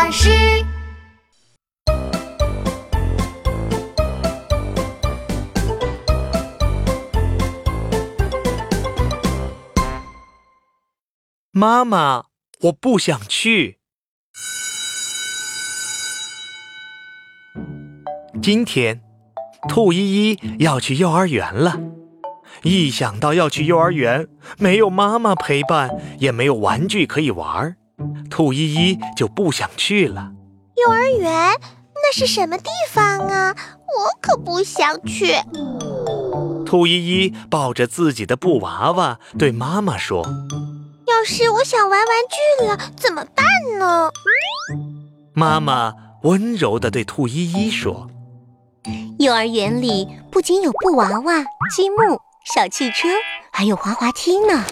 [0.00, 0.30] 老师。
[11.50, 12.26] 妈妈，
[12.60, 13.80] 我不想去。
[18.40, 19.02] 今天，
[19.68, 21.80] 兔依依要去幼儿园了。
[22.62, 24.28] 一想到要去幼儿园，
[24.58, 25.90] 没有妈妈陪伴，
[26.20, 27.77] 也没有玩具可以玩儿，
[28.30, 30.32] 兔依依就不想去了。
[30.76, 31.54] 幼儿园
[31.94, 33.54] 那是什么地方啊？
[33.88, 35.34] 我可不想去。
[36.64, 40.22] 兔依依抱着自己的布娃娃，对妈妈说。
[41.06, 43.44] 要是我想玩玩具了怎么办
[43.78, 44.10] 呢？
[45.32, 45.92] 妈妈
[46.22, 48.08] 温柔地对兔依依说
[49.18, 52.20] ：“幼儿园里不仅有布娃娃、积木、
[52.54, 53.08] 小汽车，
[53.50, 54.64] 还有滑滑梯呢，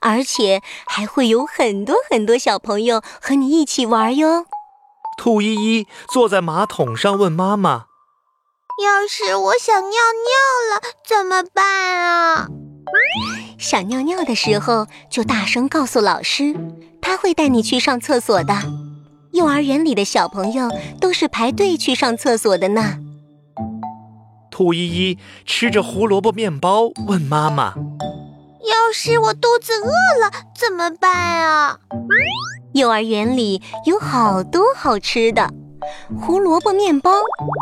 [0.00, 4.46] 而且还会有很多很多小朋友和你一起玩哟。”
[5.18, 7.84] 兔依依坐在马桶上问妈妈
[8.82, 12.48] ：“要是我想尿尿了怎么办啊？”
[13.58, 16.56] 想尿尿的时候，就大声告诉老师，
[17.02, 18.54] 他会带你去上厕所的。
[19.32, 22.98] 幼儿园里的小朋友都是排队去上厕所的呢。
[24.50, 27.74] 兔依依吃着胡萝卜面包，问妈妈
[28.68, 31.78] ：“要是我肚子饿了怎么办啊？”
[32.74, 35.50] 幼儿园里有好多好吃的，
[36.20, 37.10] 胡萝卜面包、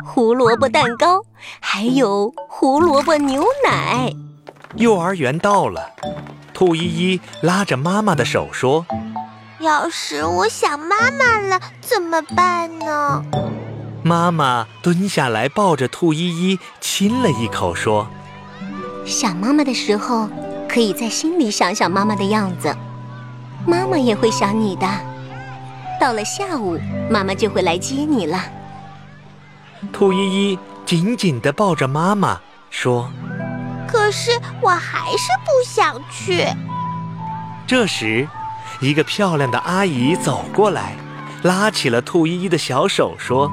[0.07, 1.23] 胡萝卜蛋糕，
[1.61, 4.13] 还有胡萝卜牛奶。
[4.77, 5.93] 幼儿园到了，
[6.53, 8.85] 兔依依拉着妈妈的手说
[9.61, 13.25] ：“要是我想妈妈了怎么办呢？”
[14.05, 18.09] 妈妈蹲下来抱着兔依依亲了一口，说
[19.07, 20.29] ：“想妈妈的时候，
[20.69, 22.75] 可以在心里想想妈妈的样子，
[23.67, 24.87] 妈妈也会想你的。
[26.01, 26.79] 到了下午，
[27.11, 28.39] 妈妈就会来接你了。”
[29.93, 33.11] 兔依依紧紧地抱着妈妈说。
[33.87, 36.47] 可是我还是不想去。
[37.67, 38.29] 这时，
[38.81, 40.95] 一个漂亮的阿姨走过来，
[41.43, 43.51] 拉起了兔依依的小手，说：“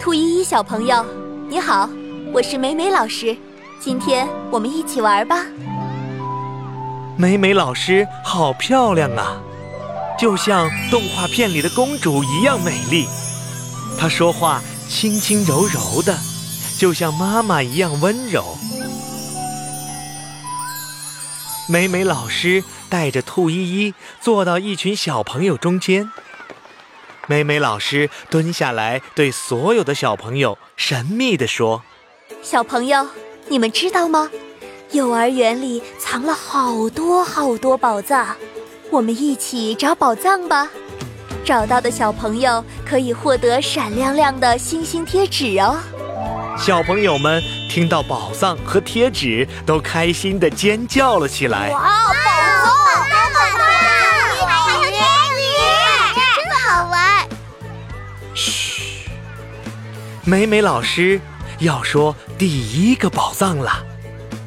[0.00, 1.04] 兔依依小朋友，
[1.48, 1.88] 你好，
[2.32, 3.36] 我是美美老师，
[3.78, 5.44] 今天我们一起玩吧。”
[7.18, 9.40] 美美老师好漂亮啊，
[10.18, 13.08] 就像动画片里的公主一样美丽。
[13.98, 16.14] 她说话轻轻柔柔的，
[16.78, 18.44] 就像妈妈一样温柔。
[21.70, 26.10] 美美老师带着兔依依坐到一群小朋友中间。
[27.26, 31.82] 美美老师蹲下来，对所有的小朋友神秘地说
[32.42, 33.08] ：“小朋友，
[33.48, 34.30] 你们知道吗？
[34.92, 38.36] 幼儿园里藏了好多好多宝藏，
[38.90, 40.68] 我们一起找宝藏吧！
[41.44, 45.76] 找到的小朋友可以获得闪亮亮的星星贴纸哦。”
[46.56, 51.70] 小朋友们听到宝藏和贴纸，都开心的尖叫了起来。
[51.70, 52.64] 哇，宝藏！
[53.34, 53.66] 宝藏！
[54.46, 55.00] 还有贴
[55.36, 57.28] 纸，真好玩！
[58.34, 59.10] 嘘，
[60.24, 61.20] 美美老师
[61.58, 63.84] 要说第一个宝藏了。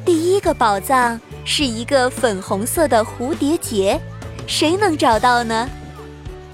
[0.04, 4.00] 第一个宝藏是一个粉红色的蝴蝶结，
[4.46, 5.68] 谁能找到呢？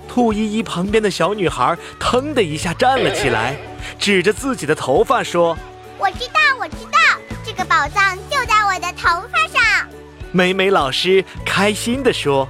[0.09, 3.57] 兔依依旁边的小女孩腾的一下站了起来。
[3.99, 5.57] 指着自己的头发说
[5.97, 6.99] ：“我知道，我知道，
[7.45, 9.89] 这个宝藏就在我的头发上。”
[10.33, 12.49] 美美老师开心地说：“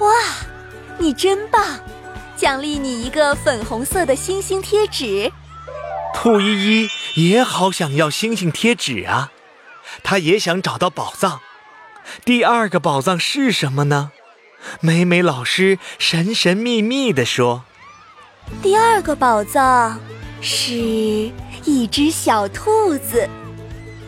[0.00, 0.10] 哇，
[0.98, 1.62] 你真棒！
[2.36, 5.30] 奖励你一个粉红色的星星贴纸。”
[6.12, 9.30] 兔依依也好想要星星贴纸啊，
[10.02, 11.40] 她也想找到宝藏。
[12.24, 14.12] 第二个宝藏是什么呢？
[14.80, 17.64] 美美老师神神秘秘地说
[18.62, 20.00] ：“第二个宝藏。”
[20.40, 20.72] 是
[21.64, 23.28] 一只小兔子，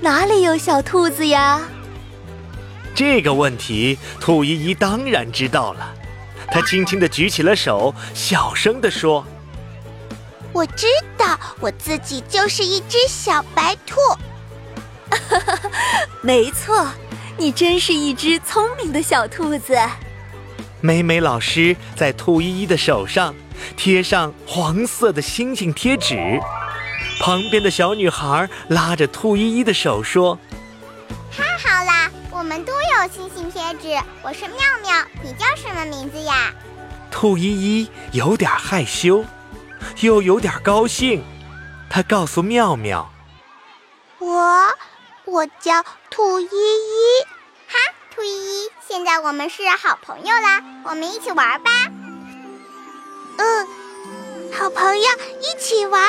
[0.01, 1.61] 哪里有小兔子呀？
[2.95, 5.93] 这个问题，兔依依当然知道了。
[6.53, 9.27] 她轻轻地举起了手，小声地说
[10.53, 10.87] ：“我知
[11.19, 13.97] 道，我自己就是一只小白兔。”
[16.22, 16.87] 没错，
[17.37, 19.77] 你真是一只聪明的小兔子。
[20.81, 23.34] 美美老师在兔依依的手上。
[23.77, 26.41] 贴上黄色的星星贴纸，
[27.21, 30.39] 旁边的小女孩拉着兔依依的手说
[31.31, 34.03] ：“太好啦，我们都有星星贴纸。
[34.23, 36.55] 我是妙妙，你叫什么名字呀？”
[37.13, 39.25] 兔依依有点害羞，
[40.01, 41.23] 又有点高兴。
[41.91, 43.11] 她告诉妙妙
[44.21, 44.59] ：“我，
[45.30, 47.24] 我叫兔依依。
[47.68, 47.78] 哈，
[48.15, 51.71] 兔依依，现在我们是好朋友啦，我们一起玩吧。”
[53.38, 53.66] 嗯，
[54.53, 55.04] 好朋友
[55.41, 56.03] 一起玩。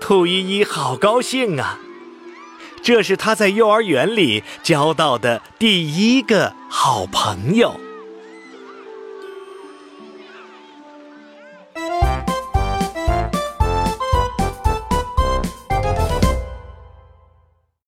[0.00, 1.78] 兔依依好高兴啊！
[2.82, 7.80] 这是她在幼儿园里交到的第一个好朋友。